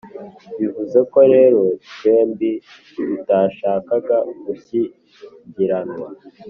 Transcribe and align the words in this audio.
bivuzeko 0.57 1.17
rero 1.33 1.61
twembi 1.89 2.51
tutashakaga 2.93 4.17
gushyingirwana 4.45 5.95